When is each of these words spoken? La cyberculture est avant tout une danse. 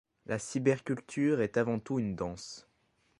La 0.25 0.39
cyberculture 0.39 1.41
est 1.41 1.57
avant 1.57 1.77
tout 1.77 1.99
une 1.99 2.15
danse. 2.15 2.67